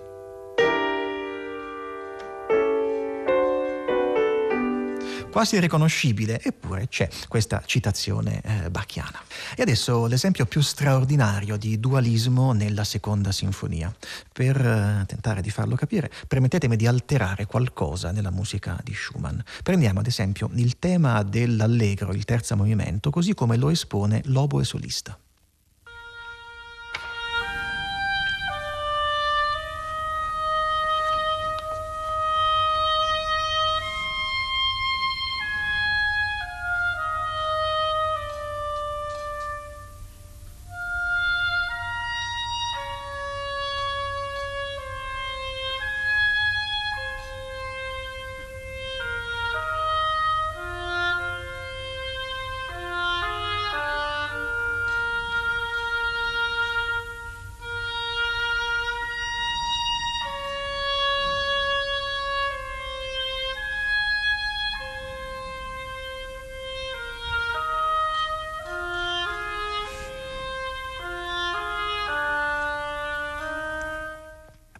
quasi 5.31 5.59
riconoscibile, 5.61 6.43
eppure 6.43 6.89
c'è 6.89 7.09
questa 7.27 7.63
citazione 7.65 8.43
eh, 8.43 8.71
bachiana. 8.71 9.19
E 9.57 9.63
adesso 9.63 10.05
l'esempio 10.05 10.45
più 10.45 10.61
straordinario 10.61 11.57
di 11.57 11.81
dualismo 11.81 12.53
nella 12.53 12.85
seconda 12.85 13.33
sinfonia. 13.33 13.91
Per 14.31 14.57
eh, 14.57 15.05
tentare 15.07 15.41
di 15.41 15.49
farlo 15.49 15.75
capire, 15.75 16.11
permettetemi 16.29 16.77
di 16.77 16.87
alterare 16.87 17.47
qualcosa 17.47 18.13
nella 18.13 18.31
musica 18.31 18.79
di 18.85 18.95
Schumann. 18.95 19.39
Prendiamo 19.63 20.01
ad 20.01 20.07
esempio 20.07 20.51
il 20.55 20.79
tema 20.79 21.23
dell'allegro, 21.23 22.13
il 22.13 22.27
terzo 22.27 22.55
movimento, 22.55 23.11
così 23.11 23.33
come 23.33 23.57
lo 23.57 23.71
espone 23.71 24.21
l'oboe 24.27 24.65
solista. 24.65 25.19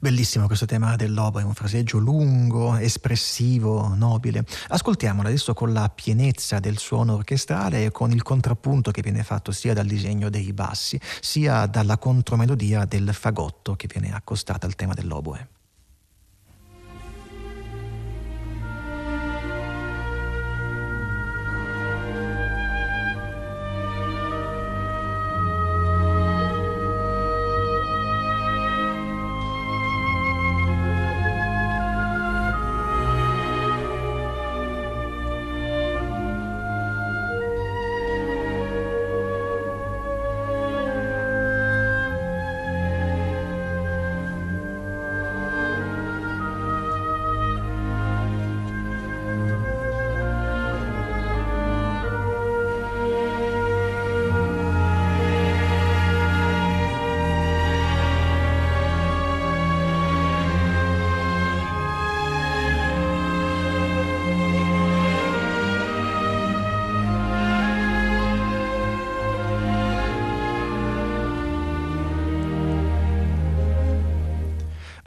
Bellissimo 0.03 0.49
questo 0.49 0.67
tema 0.67 0.97
del 0.97 1.15
lobo, 1.15 1.39
è 1.39 1.45
un 1.45 1.55
fraseggio 1.55 1.99
lungo, 1.99 2.75
espressivo, 2.75 3.95
nobile. 3.95 4.45
Ascoltiamolo 4.71 5.29
adesso 5.29 5.55
con 5.55 5.73
la 5.73 5.89
pienezza 5.91 6.59
del 6.59 6.79
suono 6.79 7.15
orchestrale 7.15 7.85
e 7.85 7.93
con 7.93 8.11
il 8.11 8.23
contrappunto 8.23 8.91
che 8.91 9.01
viene 9.01 9.23
fatto 9.23 9.53
sia 9.53 9.75
dal 9.75 9.87
disegno 9.87 10.29
dei 10.29 10.53
bassi, 10.53 11.01
sia 11.21 11.67
dalla 11.67 11.99
contromelodia 11.99 12.85
del 12.85 13.15
fagotto 13.15 13.77
che 13.77 13.87
viene 13.87 14.13
accostata 14.13 14.67
al 14.67 14.75
tema 14.75 14.93
dell'oboe. 14.93 15.62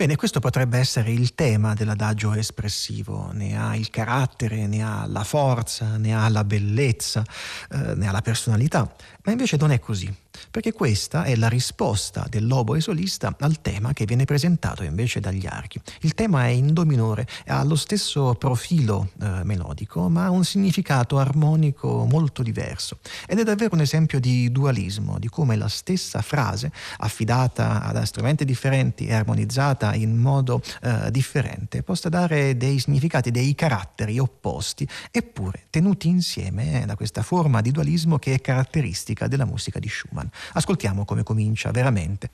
Bene, 0.06 0.18
questo 0.20 0.40
potrebbe 0.40 0.78
essere 0.78 1.10
il 1.12 1.34
tema 1.34 1.74
dell'adagio 1.74 2.34
espressivo, 2.34 3.32
ne 3.34 3.60
ha 3.60 3.76
il 3.76 3.90
carattere, 3.90 4.68
ne 4.68 4.84
ha 4.84 5.08
la 5.08 5.24
forza, 5.24 5.98
ne 5.98 6.16
ha 6.16 6.30
la 6.30 6.44
bellezza, 6.44 7.24
eh, 7.72 7.96
ne 7.96 8.08
ha 8.08 8.12
la 8.12 8.22
personalità, 8.22 8.88
ma 9.24 9.32
invece 9.32 9.58
non 9.58 9.72
è 9.72 9.80
così 9.80 10.16
perché 10.52 10.74
questa 10.74 11.24
è 11.24 11.36
la 11.36 11.48
risposta 11.48 12.26
dell'oboe 12.30 12.80
solista 12.80 13.36
al 13.40 13.62
tema 13.62 13.94
che 13.94 14.06
viene 14.06 14.26
presentato 14.26 14.84
invece 14.84 15.20
dagli 15.20 15.46
archi. 15.46 15.80
Il 16.02 16.14
tema 16.14 16.46
è 16.46 16.50
in 16.50 16.74
do 16.74 16.86
minore, 16.86 17.28
ha 17.48 17.64
lo 17.64 17.76
stesso 17.76 18.36
profilo 18.36 19.10
eh, 19.22 19.44
melodico, 19.44 20.10
ma 20.10 20.26
ha 20.26 20.30
un 20.30 20.44
significato 20.44 21.18
armonico 21.18 22.06
molto 22.06 22.44
diverso 22.44 23.00
ed 23.28 23.40
è 23.40 23.44
davvero 23.44 23.76
un 23.76 23.82
esempio 23.82 24.20
di 24.20 24.52
dualismo, 24.52 25.20
di 25.20 25.28
come 25.28 25.56
la 25.56 25.68
stessa 25.68 26.22
frase, 26.22 26.72
affidata 26.98 27.82
ad 27.82 28.02
strumenti 28.04 28.46
differenti 28.46 29.08
e 29.08 29.14
armonizzata 29.14 29.94
in 29.96 30.16
modo 30.16 30.62
eh, 30.82 31.12
differente, 31.12 31.84
possa 31.84 32.10
dare 32.10 32.56
dei 32.58 32.80
significati, 32.80 33.32
dei 33.32 33.56
caratteri 33.56 34.20
opposti, 34.20 34.88
eppure 35.12 35.66
tenuti 35.70 36.08
insieme 36.08 36.84
da 36.86 36.96
questa 36.96 37.24
forma 37.24 37.62
di 37.62 37.72
dualismo 37.72 38.18
che 38.18 38.34
è 38.36 38.42
caratteristica 38.42 39.28
della 39.28 39.46
musica 39.46 39.80
di 39.80 39.90
Schumann. 39.90 40.25
Ascoltiamo 40.54 41.06
come 41.06 41.24
comincia 41.24 41.72
veramente. 41.72 42.30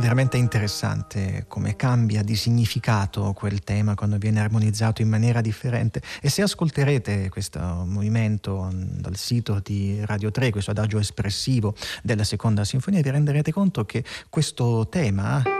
È 0.00 0.02
veramente 0.04 0.38
interessante 0.38 1.44
come 1.46 1.76
cambia 1.76 2.22
di 2.22 2.34
significato 2.34 3.34
quel 3.34 3.62
tema 3.62 3.94
quando 3.94 4.16
viene 4.16 4.40
armonizzato 4.40 5.02
in 5.02 5.10
maniera 5.10 5.42
differente. 5.42 6.00
E 6.22 6.30
se 6.30 6.40
ascolterete 6.40 7.28
questo 7.28 7.60
movimento 7.86 8.70
dal 8.72 9.16
sito 9.16 9.60
di 9.62 10.02
Radio 10.06 10.30
3, 10.30 10.52
questo 10.52 10.70
adagio 10.70 10.98
espressivo 10.98 11.74
della 12.02 12.24
seconda 12.24 12.64
sinfonia, 12.64 13.02
vi 13.02 13.10
renderete 13.10 13.52
conto 13.52 13.84
che 13.84 14.02
questo 14.30 14.88
tema 14.88 15.59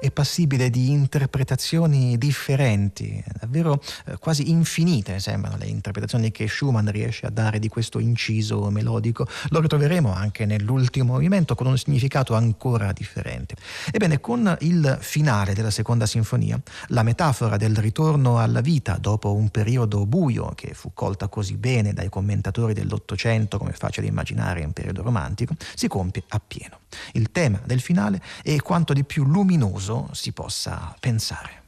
è 0.00 0.10
passibile 0.10 0.70
di 0.70 0.90
interpretazioni 0.90 2.16
differenti, 2.16 3.22
davvero 3.38 3.80
eh, 4.06 4.16
quasi 4.18 4.50
infinite 4.50 5.20
sembrano 5.20 5.58
le 5.58 5.66
interpretazioni 5.66 6.30
che 6.30 6.48
Schumann 6.48 6.88
riesce 6.88 7.26
a 7.26 7.30
dare 7.30 7.58
di 7.58 7.68
questo 7.68 7.98
inciso 7.98 8.70
melodico. 8.70 9.26
Lo 9.50 9.60
ritroveremo 9.60 10.12
anche 10.12 10.46
nell'ultimo 10.46 11.12
movimento 11.12 11.54
con 11.54 11.66
un 11.66 11.76
significato 11.76 12.34
ancora 12.34 12.92
differente. 12.92 13.56
Ebbene, 13.92 14.20
con 14.20 14.56
il 14.60 14.98
finale 15.00 15.52
della 15.52 15.70
seconda 15.70 16.06
sinfonia, 16.06 16.60
la 16.88 17.02
metafora 17.02 17.56
del 17.56 17.76
ritorno 17.76 18.38
alla 18.38 18.60
vita 18.60 18.96
dopo 18.98 19.34
un 19.34 19.50
periodo 19.50 20.06
buio 20.06 20.52
che 20.54 20.72
fu 20.72 20.92
colta 20.94 21.28
così 21.28 21.56
bene 21.56 21.92
dai 21.92 22.08
commentatori 22.08 22.72
dell'Ottocento 22.72 23.58
come 23.58 23.72
facile 23.72 24.06
immaginare 24.06 24.62
in 24.62 24.72
periodo 24.72 25.02
romantico, 25.02 25.54
si 25.74 25.88
compie 25.88 26.24
appieno. 26.28 26.78
Il 27.12 27.30
tema 27.30 27.60
del 27.64 27.80
finale 27.80 28.20
è 28.42 28.56
quanto 28.60 28.92
di 28.92 29.04
più 29.04 29.24
luminoso 29.24 30.08
si 30.12 30.32
possa 30.32 30.94
pensare. 30.98 31.59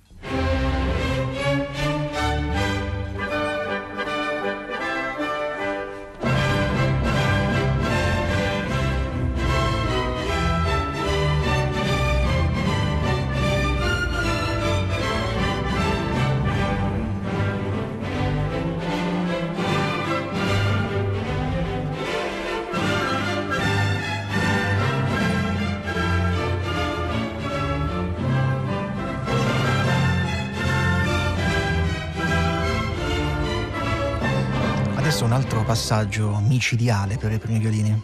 Passaggio 35.92 36.38
micidiale 36.38 37.18
per 37.18 37.33
i 37.33 37.38
primi 37.38 37.59
violini. 37.59 38.02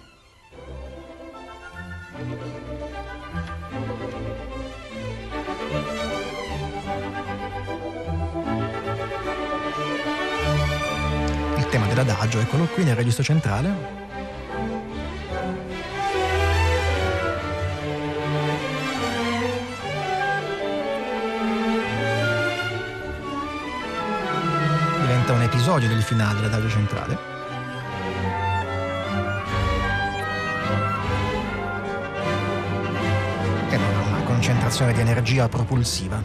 Il 11.57 11.66
tema 11.70 11.87
dell'adagio, 11.87 12.40
eccolo 12.40 12.66
qui 12.66 12.85
nel 12.85 12.94
registro 12.94 13.24
centrale. 13.24 13.96
diventa 25.01 25.33
un 25.33 25.40
episodio 25.40 25.88
del 25.88 26.03
finale 26.03 26.35
dell'adagio 26.35 26.68
centrale. 26.68 27.38
Concentrazione 34.78 34.92
di 34.92 35.00
energia 35.00 35.48
propulsiva. 35.48 36.22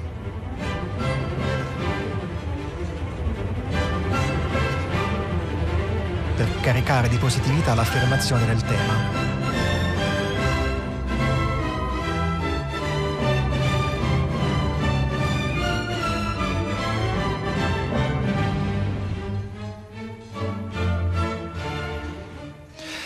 Per 6.36 6.60
caricare 6.62 7.10
di 7.10 7.18
positività 7.18 7.74
l'affermazione 7.74 8.46
del 8.46 8.62
tema. 8.62 9.33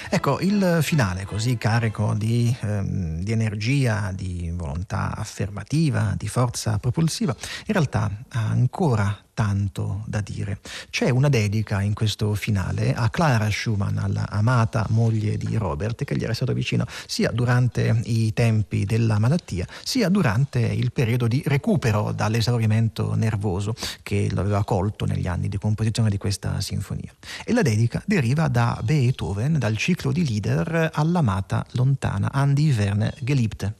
Ecco, 0.09 0.39
il 0.39 0.79
finale 0.81 1.25
così 1.25 1.57
carico 1.57 2.13
di, 2.13 2.55
ehm, 2.61 3.21
di, 3.21 3.31
energia, 3.31 4.11
di 4.13 4.51
volontà 4.53 5.15
affermativa, 5.15 6.13
di 6.17 6.27
forza 6.27 6.77
propulsiva, 6.79 7.35
in 7.65 7.73
realtà 7.73 8.09
ha 8.29 8.47
ancora 8.47 9.26
tanto 9.37 10.01
da 10.07 10.19
dire. 10.21 10.57
C'è 10.89 11.11
una 11.11 11.29
dedica 11.29 11.83
in 11.83 11.93
questo 11.93 12.33
finale 12.33 12.95
a 12.95 13.07
Clara 13.11 13.51
Schumann, 13.51 13.99
alla 13.99 14.27
amata 14.27 14.83
moglie 14.89 15.37
di 15.37 15.55
Robert, 15.57 16.05
che 16.05 16.17
gli 16.17 16.23
era 16.23 16.33
stato 16.33 16.53
vicino 16.53 16.87
sia 17.05 17.29
durante 17.29 18.01
i 18.05 18.33
tempi 18.33 18.83
della 18.85 19.19
malattia, 19.19 19.67
sia 19.83 20.09
durante 20.09 20.57
il 20.57 20.91
periodo 20.91 21.27
di 21.27 21.43
recupero 21.45 22.13
dall'esaurimento 22.13 23.13
nervoso 23.13 23.75
che 24.01 24.27
lo 24.31 24.41
aveva 24.41 24.63
colto 24.63 25.05
negli 25.05 25.27
anni 25.27 25.49
di 25.49 25.59
composizione 25.59 26.09
di 26.09 26.17
questa 26.17 26.59
sinfonia. 26.59 27.13
E 27.45 27.53
la 27.53 27.61
dedica 27.61 28.01
deriva 28.07 28.47
da 28.47 28.79
Beethoven, 28.83 29.59
dal 29.59 29.77
ciclo 29.77 30.11
di 30.11 30.25
Lieder 30.25 30.89
all'amata 30.91 31.63
lontana 31.73 32.31
Andi 32.31 32.71
Verne 32.71 33.13
Geliebte. 33.19 33.73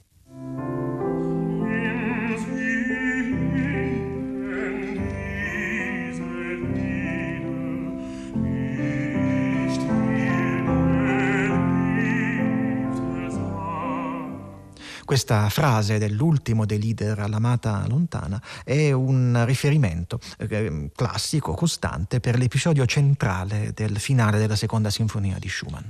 Questa 15.08 15.48
frase 15.48 16.00
dell'ultimo 16.00 16.66
dei 16.66 16.82
leader 16.82 17.20
all'amata 17.20 17.86
lontana 17.88 18.42
è 18.66 18.92
un 18.92 19.42
riferimento 19.46 20.20
eh, 20.38 20.92
classico, 20.94 21.54
costante, 21.54 22.20
per 22.20 22.38
l'episodio 22.38 22.86
centrale 22.86 23.72
del 23.74 24.00
finale 24.00 24.38
della 24.38 24.58
seconda 24.58 24.90
sinfonia 24.90 25.38
di 25.40 25.48
Schumann. 25.48 25.88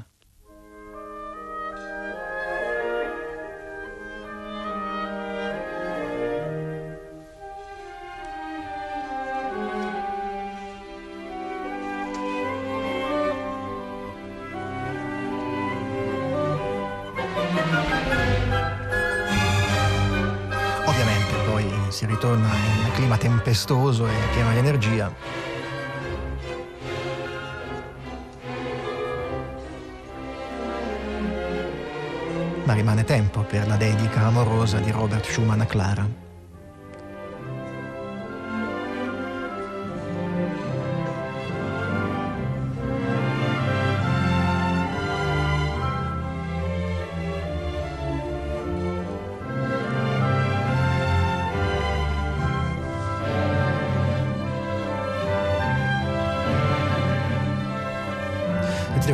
Tempestoso 23.47 24.05
e 24.05 24.11
pieno 24.33 24.51
di 24.51 24.57
energia. 24.57 25.13
Ma 32.65 32.73
rimane 32.73 33.05
tempo 33.05 33.43
per 33.43 33.65
la 33.67 33.77
dedica 33.77 34.23
amorosa 34.23 34.79
di 34.79 34.91
Robert 34.91 35.25
Schumann 35.25 35.61
a 35.61 35.65
Clara. 35.65 36.26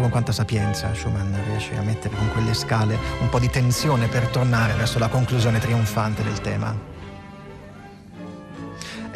Quanta 0.10 0.32
sapienza 0.32 0.94
Schumann 0.94 1.34
riesce 1.46 1.78
a 1.78 1.82
mettere 1.82 2.16
con 2.16 2.30
quelle 2.32 2.54
scale 2.54 2.98
un 3.20 3.30
po' 3.30 3.40
di 3.40 3.50
tensione 3.50 4.08
per 4.08 4.28
tornare 4.28 4.74
verso 4.74 5.00
la 5.00 5.08
conclusione 5.08 5.60
trionfante 5.60 6.24
del 6.24 6.42
tema. 6.42 6.93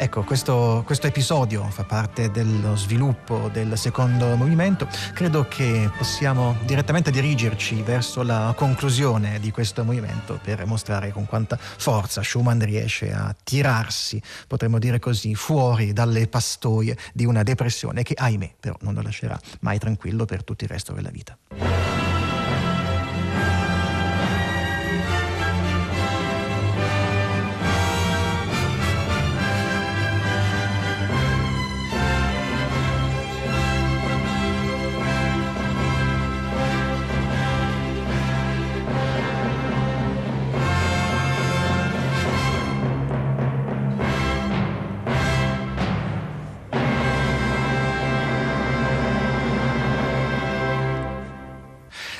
Ecco, 0.00 0.22
questo, 0.22 0.84
questo, 0.86 1.08
episodio 1.08 1.64
fa 1.70 1.82
parte 1.82 2.30
dello 2.30 2.76
sviluppo 2.76 3.50
del 3.52 3.76
secondo 3.76 4.36
movimento. 4.36 4.86
Credo 5.12 5.48
che 5.48 5.90
possiamo 5.98 6.56
direttamente 6.64 7.10
dirigerci 7.10 7.82
verso 7.82 8.22
la 8.22 8.54
conclusione 8.56 9.40
di 9.40 9.50
questo 9.50 9.82
movimento 9.82 10.38
per 10.40 10.64
mostrare 10.66 11.10
con 11.10 11.26
quanta 11.26 11.58
forza 11.58 12.22
Schumann 12.22 12.62
riesce 12.62 13.12
a 13.12 13.34
tirarsi, 13.42 14.22
potremmo 14.46 14.78
dire 14.78 15.00
così, 15.00 15.34
fuori 15.34 15.92
dalle 15.92 16.28
pastoie 16.28 16.96
di 17.12 17.24
una 17.24 17.42
depressione 17.42 18.04
che, 18.04 18.14
ahimè, 18.16 18.54
però 18.60 18.76
non 18.82 18.94
lo 18.94 19.02
lascerà 19.02 19.36
mai 19.62 19.80
tranquillo 19.80 20.26
per 20.26 20.44
tutto 20.44 20.62
il 20.62 20.70
resto 20.70 20.92
della 20.92 21.10
vita. 21.10 21.36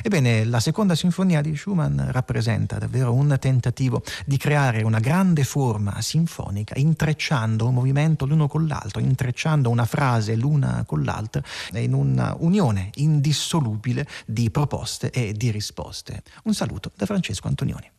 Ebbene, 0.09 0.44
la 0.44 0.59
seconda 0.59 0.94
sinfonia 0.94 1.42
di 1.42 1.55
Schumann 1.55 2.01
rappresenta 2.12 2.79
davvero 2.79 3.12
un 3.12 3.37
tentativo 3.38 4.03
di 4.25 4.38
creare 4.38 4.83
una 4.83 5.01
grande 5.01 5.44
forma 5.44 6.01
sinfonica, 6.01 6.73
intrecciando 6.79 7.66
un 7.66 7.75
movimento 7.75 8.25
l'uno 8.25 8.49
con 8.49 8.66
l'altro, 8.66 9.03
intrecciando 9.03 9.68
una 9.68 9.85
frase 9.85 10.35
l'una 10.35 10.85
con 10.87 11.03
l'altra 11.03 11.42
in 11.75 11.92
una 11.92 12.35
unione 12.38 12.88
indissolubile 12.94 14.07
di 14.25 14.51
proposte 14.51 15.11
e 15.11 15.35
di 15.35 15.51
risposte. 15.51 16.23
Un 16.44 16.55
saluto 16.55 16.90
da 16.97 17.05
Francesco 17.05 17.47
Antonioni. 17.47 17.90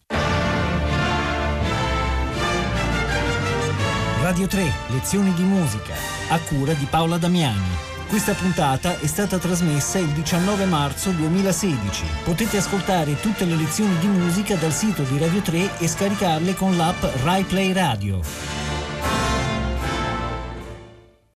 Radio 4.24 4.48
3, 4.48 4.72
lezioni 4.88 5.32
di 5.36 5.44
musica, 5.44 5.94
a 6.30 6.40
cura 6.40 6.74
di 6.74 6.88
Paola 6.90 7.20
Damiani. 7.20 7.89
Questa 8.10 8.34
puntata 8.34 8.98
è 8.98 9.06
stata 9.06 9.38
trasmessa 9.38 10.00
il 10.00 10.08
19 10.08 10.66
marzo 10.66 11.12
2016. 11.12 12.06
Potete 12.24 12.58
ascoltare 12.58 13.20
tutte 13.20 13.46
le 13.46 13.56
lezioni 13.56 13.96
di 14.00 14.08
musica 14.08 14.56
dal 14.56 14.74
sito 14.74 15.04
di 15.04 15.20
Radio 15.20 15.42
3 15.42 15.78
e 15.78 15.88
scaricarle 15.88 16.56
con 16.56 16.76
l'app 16.76 17.04
RaiPlay 17.22 17.72
Radio. 17.72 18.79